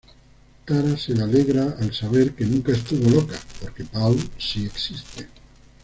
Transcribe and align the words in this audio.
Tara 0.65 0.97
se 0.97 1.13
alegra 1.13 1.77
al 1.79 1.93
saber 1.93 2.33
que 2.33 2.43
nunca 2.43 2.71
estuvo 2.71 3.07
loca, 3.07 3.35
porque 3.61 3.83
Paul 3.85 4.19
sí 4.39 4.65
existe. 4.65 5.27